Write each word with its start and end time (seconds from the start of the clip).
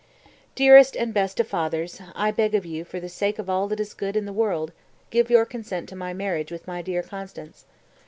237. 0.55 0.55
"Dearest 0.55 0.97
and 0.97 1.13
best 1.13 1.39
of 1.39 1.47
fathers: 1.47 2.01
I 2.15 2.31
beg 2.31 2.55
of 2.55 2.65
you, 2.65 2.83
for 2.83 2.99
the 2.99 3.07
sake 3.07 3.37
of 3.37 3.51
all 3.51 3.67
that 3.67 3.79
is 3.79 3.93
good 3.93 4.15
in 4.15 4.25
the 4.25 4.33
world, 4.33 4.71
give 5.11 5.29
your 5.29 5.45
consent 5.45 5.87
to 5.89 5.95
my 5.95 6.11
marriage 6.11 6.51
with 6.51 6.65
my 6.67 6.81
dear 6.81 7.03
Constanze. 7.03 7.65